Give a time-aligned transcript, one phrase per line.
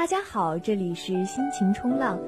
[0.00, 2.18] 大家好，这里是心情冲浪，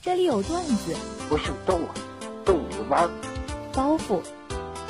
[0.00, 0.94] 这里有段子，
[1.28, 1.90] 不是逗啊，
[2.44, 3.10] 逗你玩。
[3.72, 4.20] 包袱，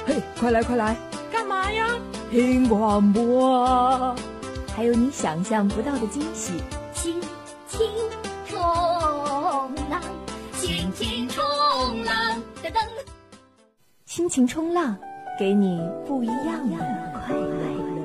[0.05, 0.95] 嘿，快来快来，
[1.33, 1.99] 干嘛呀？
[2.31, 4.15] 听广播，
[4.77, 6.53] 还有你想象不到的惊喜，
[6.93, 7.19] 心
[7.67, 7.89] 情
[8.49, 8.59] 冲
[9.89, 10.03] 浪。
[10.53, 11.43] 心情冲
[12.05, 12.87] 浪，噔噔。
[14.05, 14.95] 心情冲浪，
[15.39, 16.77] 给你不一样的
[17.15, 17.98] 快乐。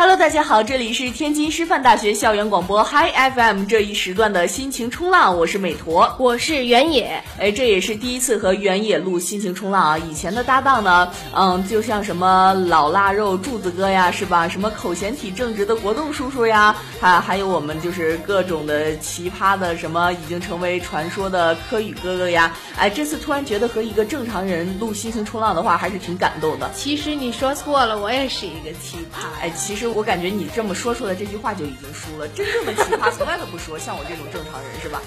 [0.00, 7.20] Hello，大家好，这里是天津师范大学校园广播 Hi FM 这一时段的心情冲浪，我是美驼，我是原野。
[7.36, 9.98] 哎，这也是第一次和原野录心情冲浪啊！
[9.98, 14.46] 以前的搭档呢，嗯，就像什么老腊肉柱子哥呀，是吧？
[14.46, 22.54] 什么口嫌体正直的国栋叔叔呀，还还有我们就是各种的奇葩的什么已经成为传说的柯宇哥哥呀！
[22.78, 26.70] 哎，这次突然觉得和一个正常人录心情冲浪的话，还是挺感动的。
[26.72, 29.26] 其实你说错了，我也是一个奇葩。
[29.42, 29.87] 哎，其实。
[29.92, 32.28] 我感觉你这么说出来这句话就已经输了。
[32.28, 35.00] 真正的奇葩从来都不说，像我这种正常人是吧？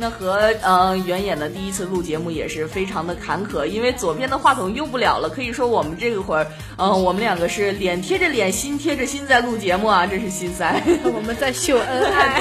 [0.00, 5.28] 那和嗯原野的第一次录节目也是非常的坎坷，因为左边的话筒用不了了。
[5.28, 10.80] 可以说我们这会儿嗯我们两个是脸贴着脸，心贴着心在录节目啊，真是心塞。
[11.04, 12.40] 我们在秀恩爱。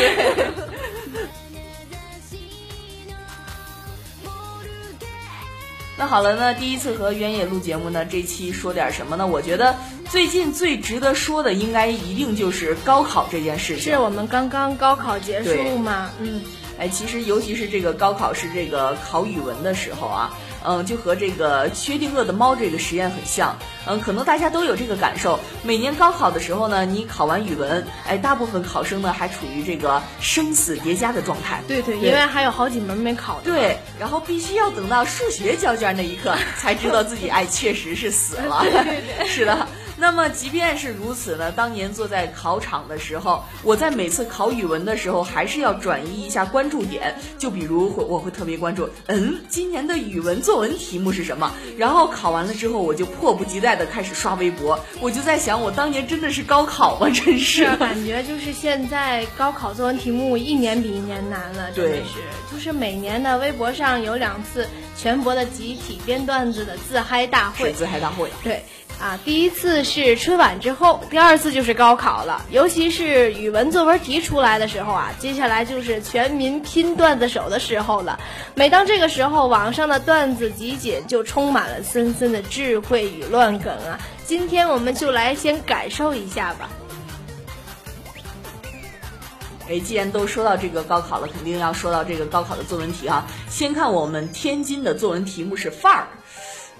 [5.99, 9.25] 那好了，那第一次和原野录节目呢，这期说点什么呢？
[9.25, 9.75] 我觉得
[10.11, 13.93] 最近最值得说的，应该一定就是高考这件事情。
[13.93, 16.11] 是我们刚刚高考结束吗？
[16.19, 16.43] 嗯，
[16.77, 20.31] 哎，其实尤其是这个高考是这个考语文的时候啊。
[20.65, 23.55] 嗯，就和这个薛定谔的猫这个实验很像。
[23.85, 25.39] 嗯，可能大家都有这个感受。
[25.63, 31.61] 每年高考的时候呢，你考完语文，哎，大部分考生呢还处于这个生死叠加的状态。
[31.67, 33.39] 对对，因为还有好几门没考。
[33.43, 38.59] 对，然后必须要等到数学交卷那一刻，才知道自己哎确实是死了。
[38.67, 39.67] 对对， 是的。
[39.99, 47.15] 那么即便是如此呢，当年坐在考场的时候，我在每次考语文的时候，还是要转移一下关注点。
[47.37, 51.51] 就比如会我会特别关注，嗯，今年的语文作文题目是什么？
[51.77, 54.79] 然后考完了之后，我就迫不及待的开始刷微博。
[55.01, 57.09] 我就在想，我当年真的是高考吗？
[57.09, 62.21] 真是感觉就是现在高考作文题目一年比一年难了，真的是。
[62.51, 68.63] 就是每年的微博上有两次全国的集体编段子的自嗨大会，自嗨大会，对。
[68.99, 72.43] 啊，第一次是春晚之后，第二次就是高考了。
[72.49, 78.19] 尤其是语文作文题出来的时候啊，接下来就是全民拼段子手的时候了。
[78.55, 83.99] 每当这个时候，网上的段子集锦就充满了森森的智慧与乱梗啊。
[84.25, 86.67] 今天我们就来先感受一下吧。
[89.69, 93.27] 哎，既然都说到这个高考了，肯定要说到这个高考的作文题哈。
[93.47, 96.07] 先看我们天津的作文题目是范儿。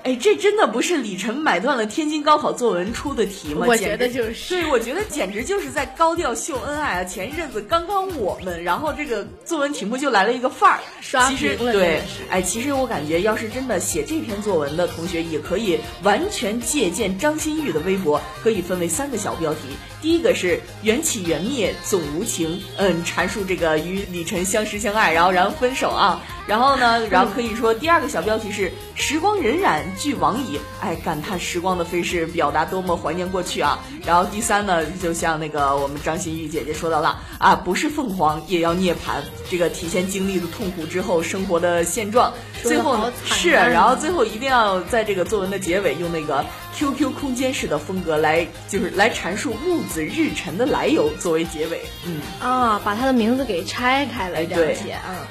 [0.03, 3.65] 哎，这真的不是李晨买断了天津高考作文出的题吗？
[3.67, 7.03] 我觉得就是，对，我觉得简直就是在高调秀恩爱啊！
[7.03, 11.73] 前一阵子刚刚我们，然后这个作文题目就来了一个范儿，刷屏了。
[11.73, 19.59] 对，哎，其实我感觉，要是真的写这篇作文的同学，也可以完全借鉴张馨予的微博，可以分为三个小标题。
[20.01, 26.23] 第一个是缘起缘灭总无情，嗯，阐述这个与李晨相识相爱，然后然后分手啊。
[26.45, 33.79] 然后呢，然后可以说第二个小标题是时光荏苒俱往矣，哎，感叹时光的飞逝，表达多么怀念过去啊。
[34.05, 42.31] 然后第三呢，就像那个我们张馨予姐姐说到了啊，不是凤凰也要涅槃，这个提前经历了痛苦之后生活的现状。
[42.63, 51.81] 最后是，然后最后一定要在这个作文的结尾用那个 QQ 空间式的风格来，就是来阐述木子日辰的来由作为结尾。
[52.05, 55.27] 嗯啊，把他的名字给拆开了这样写啊。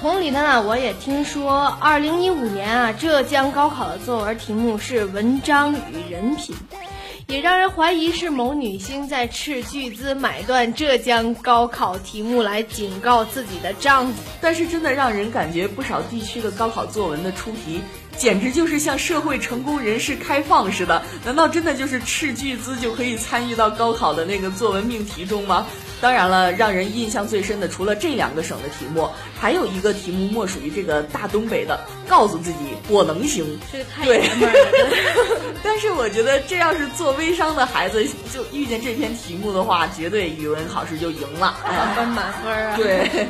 [0.00, 6.56] 同理的呢，我也听说，二零一五年啊，浙江高考的作文题目是文章与人品，
[7.26, 14.14] 也让人怀疑是某女星在斥巨资买断浙江高考题目来警告自己的丈夫。
[14.40, 17.82] 但是真的让人感觉不少地区的高考作文的出题。
[18.20, 21.02] 简直就是向社会成功人士开放似的。
[21.24, 25.66] 难道真的就是斥巨资就可以参与到高考的那个作文命题中吗？
[26.02, 29.08] 当然了，让人印象最深的除了这两个省的题目，
[29.38, 32.58] 还有一个题目莫属于这个大东北的，告诉自己
[32.88, 33.58] 我能行。
[33.72, 35.50] 这太爷们儿了。
[35.64, 42.76] 但是我觉得这要是做微商的孩子，就遇见这篇题目的话，绝对语文考试就赢了，满分满分啊！
[42.76, 43.28] 对。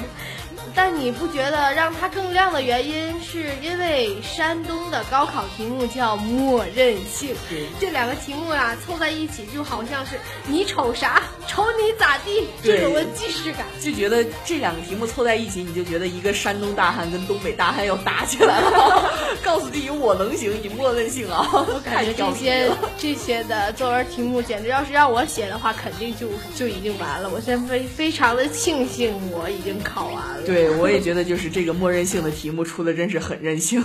[0.83, 7.37] 但你不觉得让它更亮的原因，是因为山东的高考题目叫默认性，
[7.79, 19.13] 这两个题目啊凑在一起，就好像是你瞅啥，瞅你咋地，这种的既视感，就觉得这两个题目凑在一起，你就觉得一个山东大汉跟东北大汉要打起来了。
[19.45, 21.47] 告诉自己我能行，你默认性啊！
[21.53, 27.29] 我感觉这些这些的作文题目，简直要是让我写的话，肯定就就已经完了。
[27.29, 30.43] 我现在非非常的庆幸我已经考完了。
[30.47, 30.70] 对。
[30.71, 33.85] 对，我也觉得就是这个默认性的题目出的真是很任性。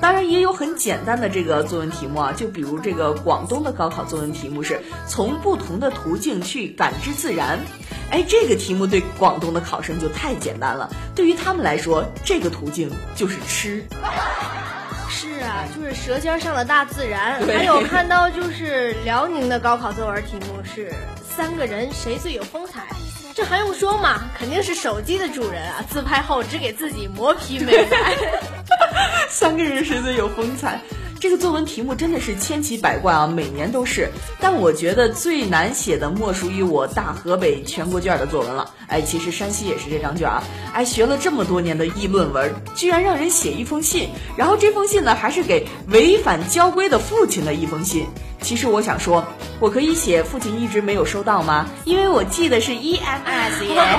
[0.00, 7.58] 当然也有很简单的这个作文题目啊，就比如这个广东的高考作文题目是从不同的途径去感知自然。
[8.10, 13.84] 哎，这个题目对广东的考生就太简单了，对于他们来说，这个途径就是吃。
[15.10, 17.40] 是啊，就是舌尖上的大自然。
[17.48, 20.92] 还有看到就是辽宁的高考作文题目是
[21.28, 22.86] 三个人谁最有风采。
[23.38, 24.22] 这还用说吗？
[24.36, 25.80] 肯定是手机的主人啊！
[25.88, 28.16] 自拍后只给自己磨皮美白。
[29.30, 30.80] 三个人谁最有风采？
[31.20, 34.10] 这个作文题目真的是千奇百怪啊，每年都是。
[34.40, 38.68] 但我觉得最难写的莫属于我大河北全国卷的作文了。
[38.88, 40.42] 哎，其实山西也是这张卷啊。
[40.74, 48.04] 哎，学了这么多年的议论文，居然让人写一封信，然后这封信呢还是给违反交规的父亲的一封信。
[48.40, 49.24] 其实我想说，
[49.60, 51.66] 我可以写父亲一直没有收到吗？
[51.84, 53.98] 因为我记得是 EMS 耶。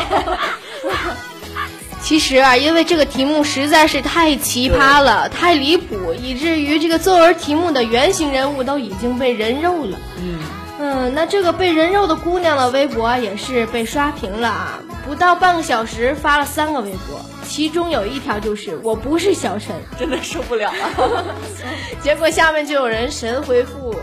[2.02, 9.98] 其实啊，因为这个题目实在是太奇葩了，太离谱，以至于这个作文题目的原型人物都已经被人肉了。
[10.18, 10.40] 嗯
[10.82, 14.80] 嗯，那这个被人肉的姑娘的微博也是被刷屏了啊！
[15.06, 21.36] 不到半个小时发了三个微博，其中有一条就是“我不是小陈”， 真的受不了了。
[22.02, 23.94] 结果下面就有人神回复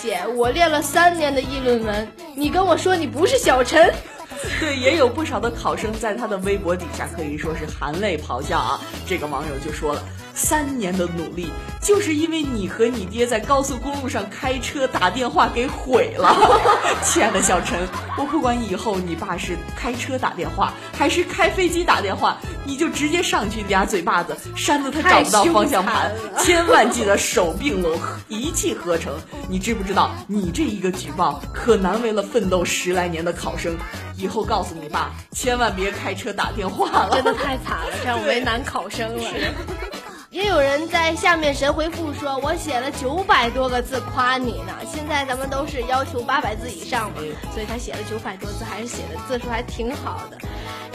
[0.00, 3.92] 姐：“我练了三年的议论文，你跟我说你不是小陈。
[4.58, 8.80] ”对，也有不少的考生在他的微博底下可以说是含泪咆哮啊！
[9.06, 10.02] 这个网友就说了。
[10.34, 11.50] 三年的努力，
[11.82, 16.34] 就是因为你和你爹在高速公路上开车打电话给毁了。
[17.04, 17.78] 亲爱的小陈，
[18.16, 26.12] 我不管以后你爸是开车打电话还是开飞机打电话，你就直接上去俩嘴巴子扇得他找不到方向盘。
[26.38, 27.98] 千万记得手并拢，
[28.28, 29.12] 一气呵成。
[29.48, 33.76] 你知不知道，你这一个举报可难为了奋斗十来年的考生。
[34.16, 37.14] 以后告诉你爸，千万别开车打电话了。
[37.14, 39.24] 真的太惨了，这样为难考生了。
[40.30, 47.16] 也有人在下面神回复说：“我写了九百多个字夸你呢。”现在咱们都是要求八百字以上嘛，
[47.52, 50.38] 所以他写了九百多字，还是写的字数还挺好的。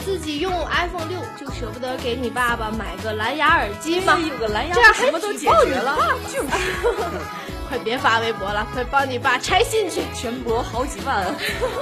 [0.06, 4.18] 自己用 iPhone 六就舍不得给你爸爸买个蓝牙耳机吗？
[4.18, 5.98] 有个蓝牙，这样什么都解决了。
[6.34, 6.48] 就是，
[7.68, 11.26] 快别发微博了，快帮你爸拆信去，全国好几万，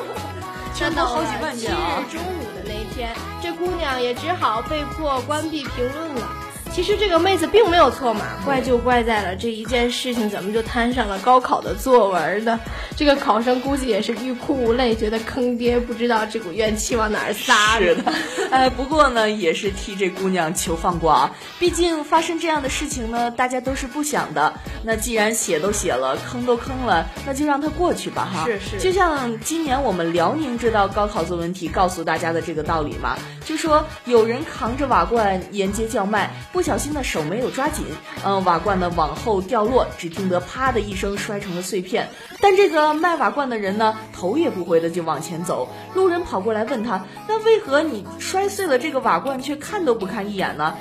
[0.74, 2.04] 全国好几万件啊！
[2.12, 6.28] 中午的那一天，这姑娘也只好被迫关闭评论了。
[6.74, 12.60] 其实这个妹子并没有错嘛，怪就怪在了这一件事情怎么就摊上了高考的作文呢？
[12.98, 17.78] 这个考生估计也是欲哭无泪，觉得坑爹，不知道这股怨气往哪儿撒。
[17.78, 18.12] 是的，
[18.50, 21.32] 哎， 不过呢，也是替这姑娘求放过啊。
[21.60, 24.52] 毕竟发生这样的事情呢，大家都是不想的。
[24.84, 28.46] 那既然写都写了，坑都坑了，那就让它过去吧，哈。
[28.46, 28.80] 是是。
[28.80, 36.63] 就像今年我们辽宁这道高考作文题告诉大家的这个道理嘛，就说有人扛着瓦罐沿街叫卖，不。
[36.64, 37.86] 不小心的手没有抓紧，
[38.24, 42.08] 嗯，瓦罐呢往后掉落，只听得啪的一声摔成了碎片。
[42.40, 45.68] 但这个卖瓦罐的人呢，头也不回的就往前走。
[45.94, 50.74] 路人跑过来问他：“那为何你摔碎了这个瓦罐，却看都不看一眼呢？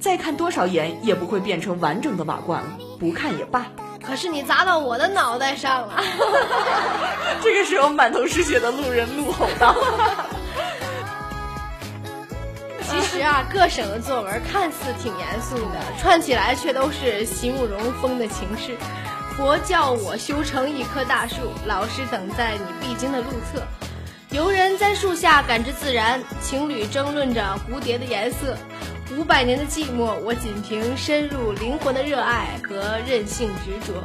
[0.00, 2.68] 再看多少眼也不会变成完整的瓦罐了，
[2.98, 3.66] 不看也罢。”
[4.02, 6.02] 可是你砸到我的脑袋上了。
[7.44, 9.76] 这个时候，满头是血的路人怒吼道。
[13.18, 18.76] 实啊，各省的作文看似挺严肃的，串起来却都是席慕容风的情诗。
[19.36, 21.34] 佛教我修成一棵大树，
[21.66, 23.66] 老师等在你必经的路侧。
[24.30, 28.56] 游人在树下感知自然，情侣争论着蝴蝶的颜色。
[29.16, 34.04] 五百年的寂寞，我仅凭深入灵魂的热爱和任性执着。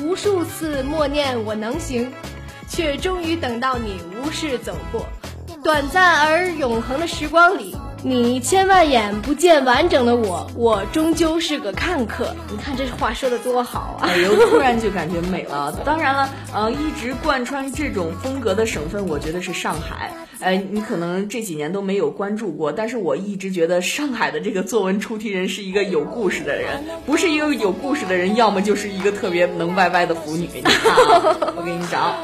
[0.00, 2.12] 无数次默念我能行，
[2.68, 5.06] 却终于等到你无视走过。
[5.64, 7.74] 短暂而永恒的时光里。
[8.02, 12.34] 你千万眼不见完整的我，我终究是个看客。
[12.50, 14.08] 你看这话说的多好啊！
[14.08, 15.70] 哎呦，突然就感觉美了。
[15.84, 20.12] 当然了，呃，一直贯穿这种风格的省份，我觉得是上海。
[20.40, 30.48] 哎，你可能这几年都没有关注过，但是我一直觉得上海的这个作文出题人是一个有故事的人，不是一个有故事的人，要么就是一个特别能歪歪的腐女。
[30.54, 30.94] 你看，
[31.54, 32.16] 我给你找。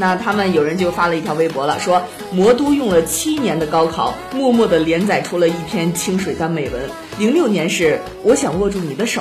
[0.00, 2.02] 那他们有人就发了一条微博了，说
[2.32, 6.82] 魔都用了七年的高考，默默的连载出了一篇清水干美文。
[7.18, 9.20] 零六年是我想握住你的手，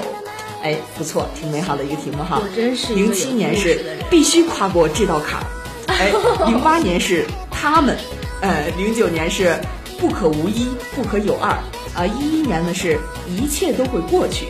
[0.64, 2.42] 哎，不错，挺美好的一个题目哈。
[2.42, 2.94] 我真是。
[2.94, 3.78] 零七年是
[4.10, 5.46] 必须跨过这道坎儿，
[5.88, 6.14] 哎，
[6.48, 7.98] 零八年是他们，
[8.40, 9.60] 呃，零九年是
[10.00, 11.50] 不可无一，不可有二，
[11.94, 14.46] 啊，一一年呢是一切都会过去。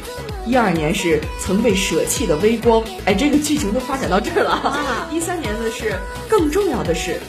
[0.50, 5.08] 一二年是曾被舍弃的微光，哎，这个剧情都发展到这儿了。
[5.12, 5.94] 一三年的是
[6.28, 7.20] 更重要的是，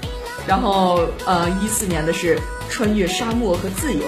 [0.47, 2.39] 然后呃，一四年的是
[2.71, 4.01] 穿越沙漠和自由，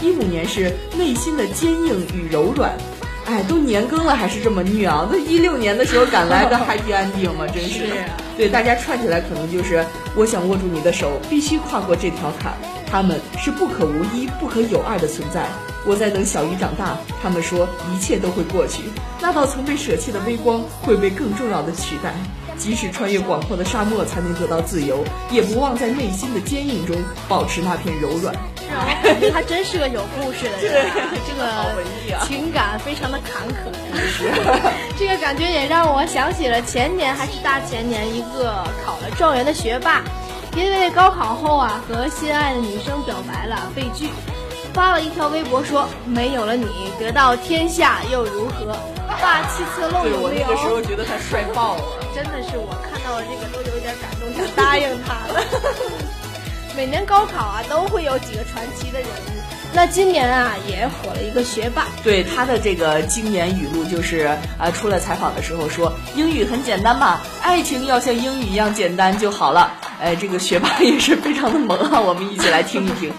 [0.00, 2.78] 一五年是内心的坚硬与柔软，
[3.26, 5.08] 哎，都年更了还是这么虐啊！
[5.10, 7.48] 那一六年的时候赶来个 happy ending 吗？
[7.52, 7.88] 真是，
[8.40, 9.84] 对大家串起来可能就是
[10.16, 12.54] 我想握住你的手，必须跨过这条坎，
[12.90, 15.46] 他们是不可无一、不可有二的存在。
[15.84, 18.84] 我在等小鱼长大，他们说一切都会过去，
[19.20, 22.14] 那道曾被舍弃的微光会被更重要的取代。
[22.60, 26.94] 即使穿越广阔的沙漠才能得到自由，也不忘在内心的坚硬中
[27.26, 28.34] 保持那片柔软。
[28.58, 28.86] 是啊，
[29.32, 30.86] 他真是个有故事的人，
[31.26, 33.72] 这个情感非常的坎坷。
[34.98, 40.02] 这个感觉也让我想起了前年还是大前年一个考了状元的学霸，
[40.54, 44.10] 因为高考后啊和心爱的女生表白了，被拒。
[44.72, 46.68] 发了一条微博说：“没有了你，
[47.00, 48.76] 得到天下又如何？
[49.20, 51.82] 霸气侧漏有没有？”我那个时候觉得他帅爆了，
[52.14, 55.44] 真的是我看到了这个都有点感动，想答应他了。
[56.76, 59.40] 每年高考啊，都会有几个传奇的人物。
[59.72, 61.86] 那今年啊，也火了一个学霸。
[62.02, 73.12] 对他的这个经典语录就是啊，出来采访的时候说：“英语很简单嘛，爱情要像英语一样简单就好了。”哎，这个学霸也是非常的萌啊，我们一起来听一听。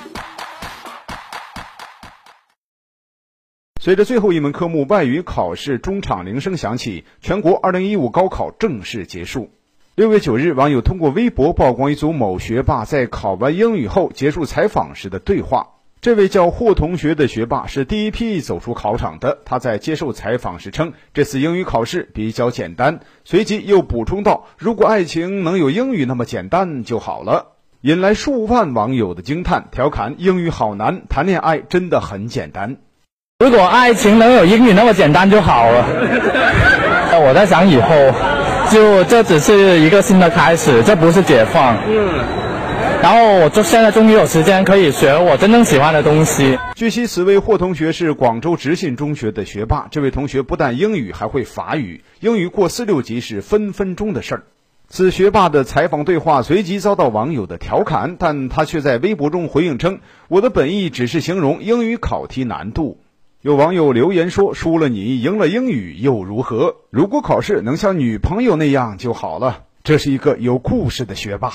[3.83, 9.49] 随着最后一门科目外语考试中场铃声响起，全国2015高考正式结束。
[9.95, 15.69] 六月九日，网友通过微博曝光一组某学霸在考完英语后结束采访时的对话。
[15.99, 19.39] 这位叫霍同学的学霸是第一批走出考场的。
[19.45, 22.99] 他在接受采访时称，这次英语考试比较简单。
[23.25, 32.77] 随即又补充道：“如果爱情能有英语那么简单就好了。”引来数万网友的惊叹，调侃：“英语好难，谈恋爱真的很简单。”
[33.41, 35.83] 如果爱情能有英语那么简单就好了。
[37.25, 37.89] 我在想以后，
[38.69, 41.75] 就这只是一个新的开始，这不是解放。
[41.87, 42.23] 嗯。
[43.01, 46.59] 然后我就现在终于有时间可以学我真正喜欢的东西。
[46.75, 49.87] 据悉，此位霍同学是广州执信中学的学霸。
[49.89, 54.43] 这位同学不但英语，还会法语，英语过四六级是分分钟的事儿。
[54.87, 59.97] 此学霸的采访对话随即遭到网友的调侃，但他却在微博中回应称
[60.29, 62.99] ：“我的本意只是形容英语考题难度。”
[63.43, 66.75] 有网友留言说：“输了你，赢了英语又如何？
[66.91, 71.51] 如果考试能像女朋友那样就好了。”这是一个有故事的学霸。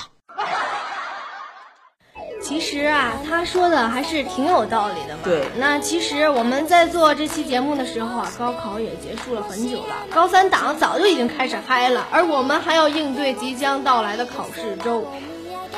[2.43, 5.21] 其实啊，他说的还是挺有道理的嘛。
[5.23, 15.07] 对，那其实我们在做这期节目的时候啊，高考也结束了很久了，高三党早就已经开始嗨了，而我们还要应对即将到来的考试周。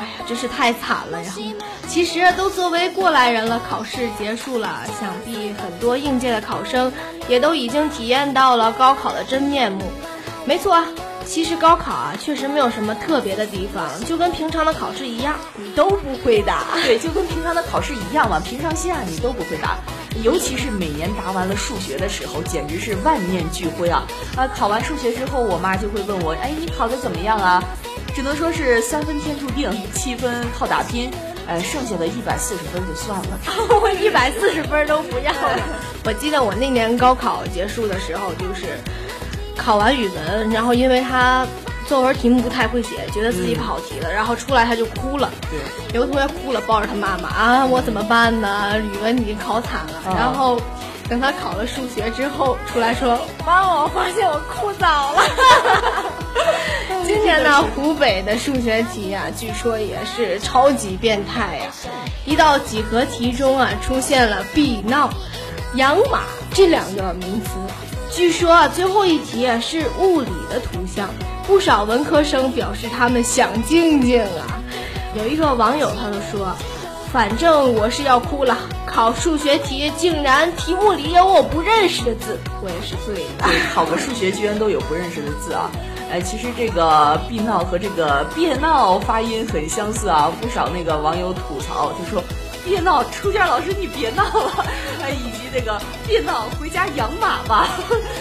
[0.01, 1.33] 哎呀，真是太惨了呀！
[1.89, 6.93] 其实都作为过来人了，考试结束了，想必很多应届的考生
[7.29, 9.83] 也都已经体验到了高考的真面目。
[10.45, 10.83] 没错，
[11.27, 16.65] 其实高考啊，确实没有什么特别的地方，就跟平常的考试一样，你都不会答。
[16.85, 19.77] 对，就跟平常的考试一样嘛，平常心啊，你都不会答。
[20.23, 24.03] 尤其是每年答完了数学的时候，简直是万念俱灰啊！
[24.37, 27.63] 啊，考完数学之后，我妈就会问我，哎，你考的怎么样啊？
[28.19, 31.09] 只能说是三分天注定，七分靠打拼，
[31.47, 33.39] 呃，剩下的一百四十分就算了。
[33.81, 35.61] 我一百四十分都不要了。
[36.05, 38.77] 我记得我那年高考结束的时候，就是
[39.57, 41.47] 考完语文，然后因为他
[41.87, 45.31] 作文题目不太会写，觉得自己跑题了，然后出来他就哭了。
[45.49, 45.61] 对，
[45.95, 48.75] 有个同学哭了，抱着他妈妈啊，我怎么办呢？
[48.81, 50.61] 语文已经考惨了，然后。
[51.09, 55.23] 等他考了数学之后出来说：“妈，我发现我哭早了。”
[57.07, 61.65] 今年呢，湖北的数学题啊，据说也是超级变态呀！
[62.25, 65.11] 一道几何题中啊，出现了“避闹
[65.75, 67.51] ”“养马”这两个名词，
[68.11, 71.09] 据说啊，最后一题啊是物理的图像，
[71.47, 74.61] 不少文科生表示他们想静静啊。
[75.17, 76.55] 有一个网友他就说，
[77.13, 83.49] 反正我是要哭了，考数学题竟然题目里有我不认识的字，我也是醉了。
[83.49, 85.71] 对，考个数学居然都有不认识的字啊！
[86.11, 92.23] 哎，其实这个“避闹”和这个“别闹”发音很相似啊，不少那个网友吐槽就说。
[92.65, 94.67] 别闹，初见老师你别闹了，
[95.01, 97.71] 哎，以及那个别闹，回家养马吧。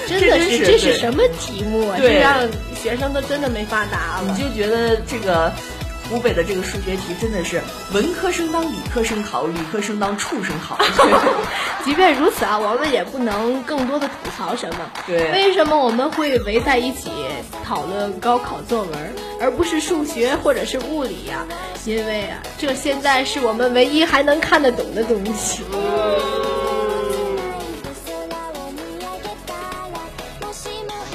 [0.07, 1.97] 真的是，这是什么题目啊？
[1.97, 2.47] 这让
[2.81, 4.23] 学生都真的没法答了。
[4.25, 5.51] 你就觉得这个
[6.09, 7.61] 湖北的这个数学题真的是
[7.93, 10.77] 文科生当理科生考，理科生当畜生考。
[11.83, 14.77] 即便如此啊，我们也不能更多的吐槽什么。
[15.05, 17.09] 对，为什么我们会围在一起
[17.63, 21.45] 讨论高考作文，而不是数学或者是物理呀？
[21.85, 25.63] 因为啊，这现在是我们唯一还能看得懂的东西。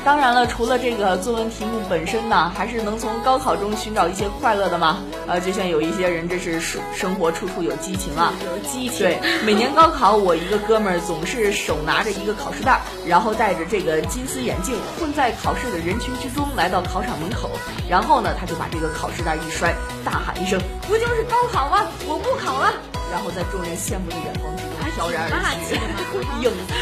[0.05, 4.99] 当然了，除了这个作文题目本身呢，还是能从高考中寻找一些快乐的嘛。
[5.29, 8.99] 呃，就像有一些人，这是生生活处处有激情啊，有激情。
[8.99, 17.49] 对，每年高考，我一个哥们儿总是手拿着一个考试袋，然后戴着这个金丝眼镜，混在考试的人群之中，来到考场门口，
[17.89, 19.73] 然后呢，他就把这个考试袋一摔，
[20.05, 21.87] 大喊一声：“不就是高考吗？
[22.09, 22.75] 我不考了！”
[23.13, 25.39] 然后在众人羡慕的眼光之中飘然而
[25.69, 25.77] 去，
[26.43, 26.73] 影帝，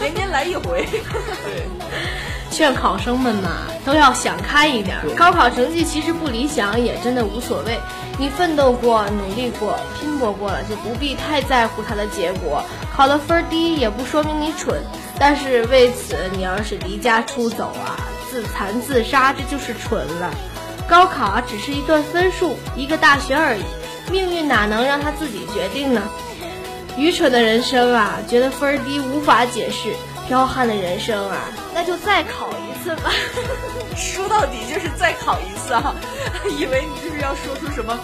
[0.00, 0.86] 年年来一回。
[1.44, 1.66] 对。
[2.48, 3.50] 劝考生们嘛，
[3.84, 4.96] 都要想开一点。
[5.14, 7.78] 高考成绩其实不理想，也真的无所谓。
[8.18, 12.62] 你奋斗过、努力过、拼搏过了，就不必太在乎它的结果。
[12.94, 14.80] 考的分低也不说明你蠢，
[15.18, 20.30] 但是为此你要是离家出走啊、自残自杀，这就是蠢了。
[20.88, 23.62] 高考啊，只是一段分数，一个大学而已，
[24.10, 26.02] 命运哪能让他自己决定呢？
[26.96, 29.94] 愚蠢的人生啊，觉得分低无法解释。
[30.28, 31.38] 彪悍的人生啊，
[31.72, 33.12] 那就再考一次吧。
[33.96, 35.94] 说到底就是再考一次啊！
[36.58, 37.96] 以为你就是要说出什么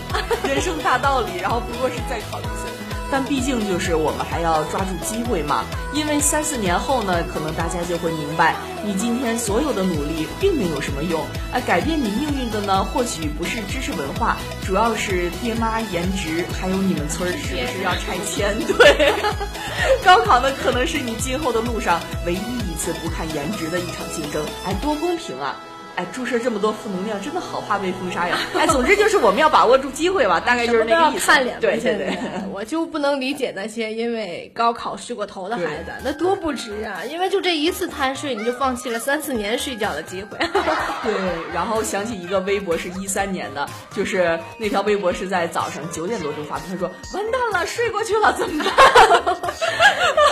[0.45, 2.69] 人生大道理，然后不过是再考一次。
[3.13, 11.21] 但毕竟就是我们还要抓住机会嘛，因为三四年后呢，可能大家就会明白，你今天所有的努力并没有什么用。
[11.53, 18.59] 啊，改变你命运的呢，或许不是知识文化，主要是爹妈颜值，还有你们村儿是不是要拆迁？
[18.65, 19.13] 对，
[20.03, 24.43] 高考呢，可能是你今后的路上唯一一次不看颜值的一场竞争。
[24.65, 25.55] 哎，多公平啊！
[25.95, 28.39] 哎，注射这么多负能量，真的好怕被封杀呀！
[28.57, 31.27] 哎，总之就是我们要把握住机会吧，大概就是那个意思。
[31.27, 32.19] 看脸，对对对，
[32.51, 37.05] 我就不能理解那些因为高考睡过头的孩子，那多不值啊！
[37.05, 40.39] 因为就这一次贪睡，你就放弃了三四年睡觉的机会。
[40.39, 41.13] 对，
[41.53, 49.37] 然后想起一个微博是一三年的，就是那条微博是在早上九点多钟发的，他说：“完蛋了，睡过去了，怎么办？”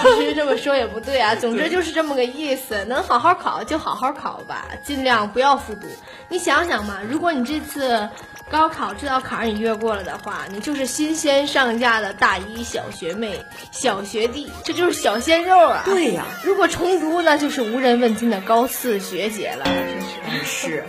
[0.17, 5.50] 其实这么说也不对啊，总之就是这么个意思，能好好考就好好考吧，尽量不要。
[5.51, 5.89] 要复读，
[6.29, 8.09] 你想想嘛，如果你这次
[8.49, 15.83] 高考这道坎儿你越过了的话，你就是新鲜上架的大一小学妹、小学弟，这就是小鲜肉啊！
[15.85, 20.85] 对呀，如果重读，那就是无人问津的高四学姐了，真是是。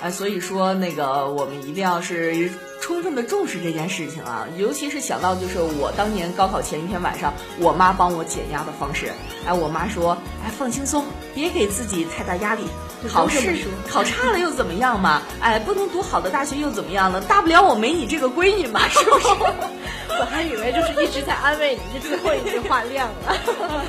[0.00, 9.12] 哎，所以说那个我们一定要是充分的重视这件事情啊，尤其是想到就是我当年高考前一天晚上，我妈帮我减压的方式。
[9.46, 12.64] 哎，我妈说，哎，放轻松，别给自己太大压力。
[13.08, 13.56] 考试
[13.88, 15.22] 考差了又怎么样嘛？
[15.40, 17.20] 哎，不能读好的大学又怎么样呢？
[17.22, 19.26] 大不了我没你这个闺女嘛，是不是？
[20.20, 23.36] 我还以为就是一直在安慰你，这最后一句话亮了。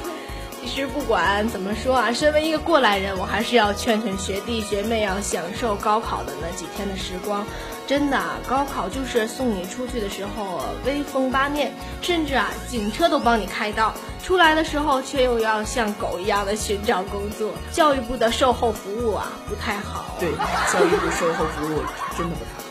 [0.61, 7.45] 其实不管怎么说啊，身为一个过来人，我还是要劝劝学弟学妹要享受高考的那几天的时光。
[7.87, 13.91] 真的，高考就是送你出去的时候威风八面，甚至啊，警车都帮你开道；
[14.23, 17.51] 出来的时候却又要像狗一样的寻找工作。
[17.71, 20.15] 教育部的售后服务啊，不太好。
[20.19, 20.31] 对，
[20.71, 21.83] 教育部售后服务
[22.17, 22.70] 真的不太好。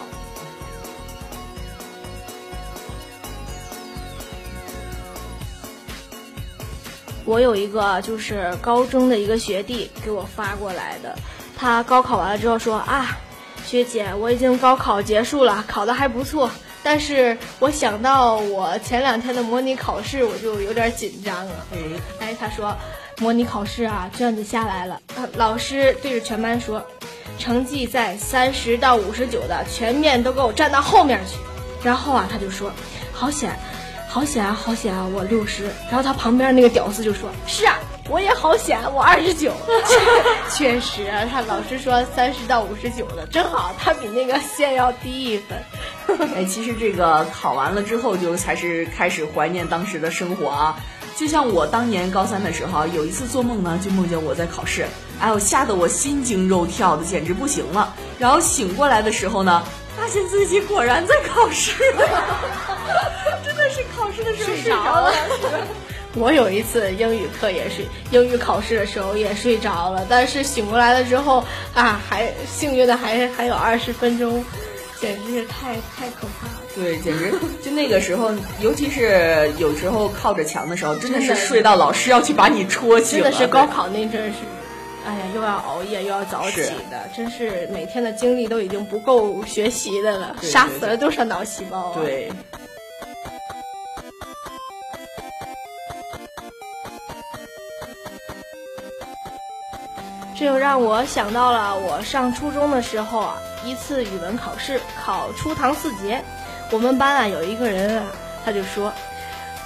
[7.30, 11.16] 我有一个就是高中的一个学弟给我发过来的，
[11.56, 13.16] 他高考完了之后说啊。
[13.64, 16.50] 学姐，我已经高考结束了，考的还不错。
[16.82, 21.66] 但是我想到我前两天的模拟考试，我就有点紧张了。
[22.18, 22.76] 哎，他说，
[23.18, 25.00] 模拟考试啊，卷子下来了，
[25.36, 26.82] 老师对着全班说，
[27.38, 31.36] 成绩在三十到五十九的全面都给我站到后面去。
[31.84, 32.72] 然后啊，他就说，
[33.12, 33.56] 好险，
[34.10, 35.66] 好险啊，好险啊，我六十。
[35.86, 37.78] 然后他旁边那个屌丝就说，是啊。
[38.08, 39.52] 我也好险，我二十九，
[40.52, 45.56] 确实，他老师说三十到五十九的，正好他比那个线要低一分。
[46.34, 50.80] 哎，其实这个考完了之后，就才是开始怀念当时的生活啊。
[51.16, 54.86] 就像我当年高三的时候，有一次做梦呢，就梦见我在考试，
[55.20, 57.94] 哎呦，吓得我心惊肉跳的，简直不行了。
[58.18, 59.62] 然后醒过来的时候呢，
[59.96, 62.14] 发现自己果然在考试，真的是考试的时
[62.66, 63.19] 候
[64.36, 65.12] 睡着了。
[66.16, 74.44] 我有一次英语课也是，英语考试的时候也睡着了，但是醒过来了之后啊，还幸运的还还有二十分钟，
[75.00, 76.60] 简直是太太可怕了。
[76.74, 83.22] 对，简直就那个时候，尤其是有时候靠着墙的时候，真的是睡到老师要去把你戳醒。
[83.22, 84.38] 真的是高考那阵是，
[85.06, 92.00] 哎呀，又要熬夜又要早起的，真是每天的精力都已经不够学习的了，杀死了多少脑细胞啊！
[92.02, 92.32] 对。
[100.40, 106.18] 这又让我想到了我上初中的时候啊，一次语文考试考初唐四杰，
[106.70, 108.06] 我们班啊有一个人啊，
[108.42, 108.90] 他就说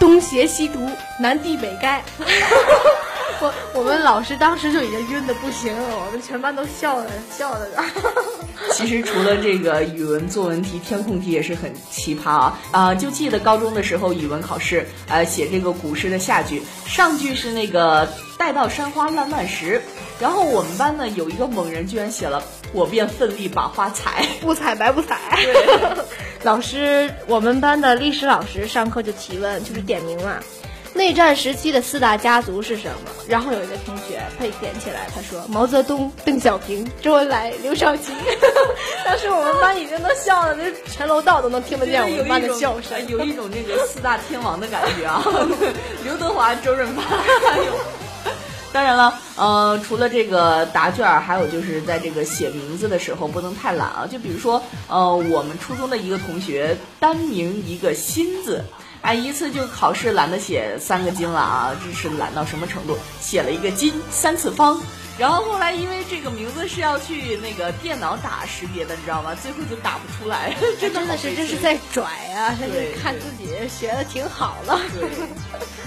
[0.01, 2.01] 东邪西毒，南帝北丐。
[3.41, 7.67] 我我们老师当时就已经晕的不行了，我们全班都笑了笑了。
[8.73, 12.95] 其实除了这个语文作文题、填空题也是很奇葩啊啊！
[12.95, 19.83] 就记得高中的时候语文考试，呃，写这个古诗的下句，上句是那个“待到山花烂漫时”，
[20.19, 22.43] 然后我们班呢有一个猛人居然写了
[22.73, 25.19] “我便奋力把花采，不采白不采”。
[25.37, 26.05] 对，
[26.43, 30.39] 老师，我们班的历史老师上课就提问，就是点名嘛。
[30.95, 33.11] 内战时期的四大家族是什么？
[33.29, 38.13] 然后有一个同学他点起来，他说毛泽东、邓小平、周恩来、刘少奇。
[39.05, 45.23] 当时我们班已经都笑了，那全楼道都能听得见我们班的笑声，有一种这个四大天王的感觉啊！
[46.05, 47.73] 刘德华、周润发，还有。
[48.73, 54.09] 当然了，呃，除了这个答卷，还有就是在这个写名字的时候不能太懒啊。
[54.11, 58.65] 就比如说，呃，我们初中的一个同学单名一个心字。
[59.05, 61.77] 哎，一次就考试懒得写三个金了啊！
[61.85, 62.97] 这是懒到什么程度？
[63.21, 64.81] 写了一个金三次方，
[65.19, 69.35] 然后后来因为这个名字是要去那个电脑打识别的，你知道吗？
[69.35, 72.03] 最后就打不出来， 真的是这是在拽
[72.35, 72.57] 啊！
[72.59, 74.81] 对，看自己学的挺好了。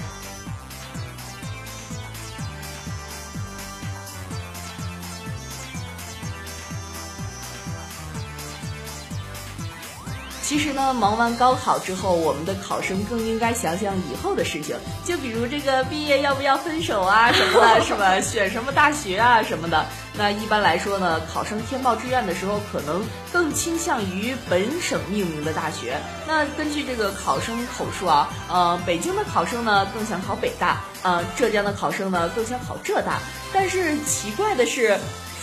[10.48, 18.18] 其实呢，忙完高考之后，我们的考生更应该想想以后的事情，就比如这个毕业要不要分手啊什么的， 是吧？
[18.18, 19.84] 选什么大学啊什么的。
[20.14, 25.98] 那一般来说呢，考生填报志愿的时候，可能更倾向于本省命名的大学。
[26.26, 33.18] 那根据这个考生口述啊，呃，北京的考生呢更想考北大，呃，浙江的考生呢更想考浙大。
[33.52, 34.98] 但是奇怪的是。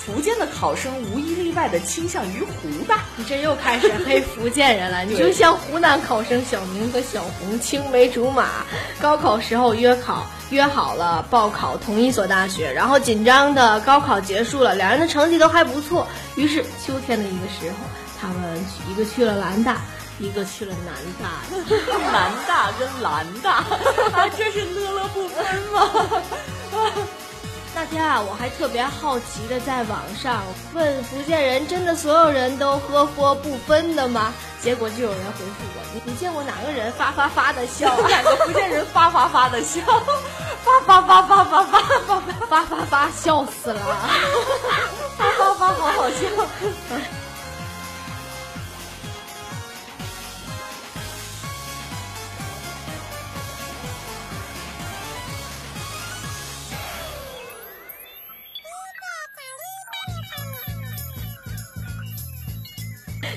[0.05, 5.03] 福建的考生无一例外的倾向于湖大，你这又开始黑福建人了。
[5.03, 8.47] 你就像湖南考生小明和小红青梅竹马，
[9.01, 16.07] 高考时候约考约好了报考同一所大学，然后紧张的高考结束了，两人的成绩都还不错。
[16.35, 17.77] 于是秋天的一个时候，
[18.21, 19.81] 他们一个去了兰大，
[20.19, 21.29] 一个去了南大。
[22.13, 23.51] 南大跟兰大，
[24.13, 25.91] 啊， 这是乐乐不分吗？
[27.75, 34.33] 那天啊，我还特别好奇的在网上问福建人：“真的所有人都喝喝不分的吗？”
[34.63, 37.93] 结果就有人回复我：“你你见过哪个人发发发的笑？
[38.09, 39.81] 哪个福建人发发发的笑？
[40.63, 43.97] 发发发发发发发发发发笑死了！
[45.17, 46.25] 发发发好好笑。”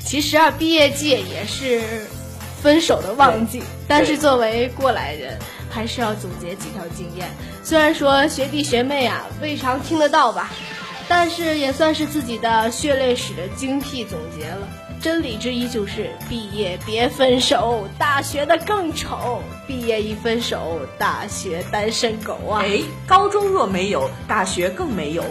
[0.09, 1.83] 其实啊，毕业季也是
[2.62, 7.29] 分手的旺季，但是作为过来人，还是要总结几条经验。
[7.62, 10.51] 虽然说学弟学妹啊未尝听得到吧，
[11.07, 14.66] 但是也算是自己的血泪史的精辟总结了。
[14.99, 22.62] 真理之一就是：毕业别分手，大学的更丑；毕业一分手，大学单身狗啊！
[22.64, 25.23] 哎，高中若没有，大学更没有。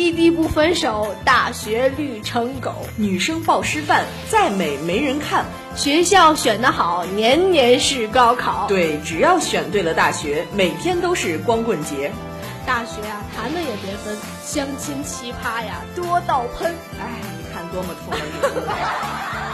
[0.00, 2.72] 异地不分手，大学绿成狗。
[2.96, 5.44] 女生报师范，再美没人看。
[5.76, 8.64] 学校选得好，年年是高考。
[8.66, 12.10] 对，只要选对了大学，每天都是光棍节。
[12.66, 16.74] 大学啊，谈的也别分，相亲奇葩呀多到喷。
[16.98, 19.49] 哎，你看多么痛人。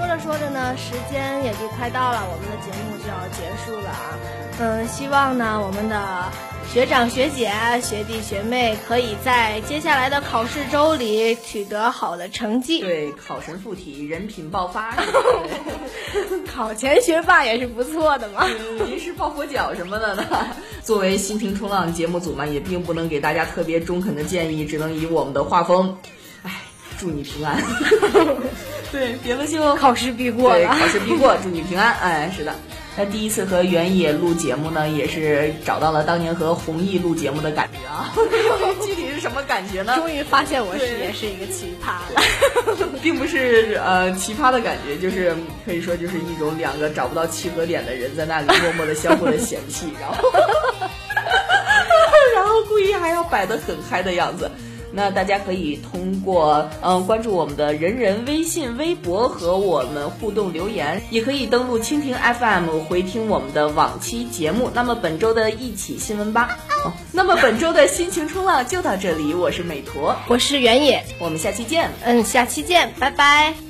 [0.00, 4.16] 说着说着呢，时间也就快到了，我们的节目就要结束了啊。
[4.58, 6.24] 嗯，希望呢我们的
[6.72, 12.80] 学长学姐、学弟学妹可以在接下来的考试周里取得好的成绩。
[12.80, 14.96] 对，考神附体，人品爆发。
[16.50, 18.46] 考前学霸也是不错的嘛。
[18.86, 20.24] 临时抱佛脚什么的呢？
[20.82, 25.94] 作为心情冲浪节目组嘛，也并不能给大家特别中肯的建议，只能以我们的画风，
[26.42, 26.50] 哎，
[26.98, 27.62] 祝你平安。
[28.92, 31.94] 对，别的就 考试必过对，考试必过，祝你平安。
[31.94, 32.54] 哎，是的。
[32.96, 38.12] 那第一次和原野录节目呢，也是找到了当年和弘毅录节目的感觉啊。
[38.84, 39.94] 具体是什么感觉呢？
[39.96, 42.20] 终于发现我是也是一个奇葩了，
[43.00, 50.28] 并不是呃奇葩的感觉，就是可以说就是一种两个找不到契合点的人在那里默默的相互的嫌弃，然后
[52.34, 54.50] 然后故意还要摆的很嗨的样子。
[54.92, 64.70] 那大家可以通过嗯关注我们的人人微信、微博和我们互动留言，也可以登录蜻蜓 FM 回听我们的往期节目。
[64.74, 66.58] 那么本周的一起新闻吧。
[66.84, 71.90] 哦，那么本周的心情冲浪就到这里，我是美驼，我是原野，我们下期见。
[72.04, 73.69] 嗯，下期见，拜拜。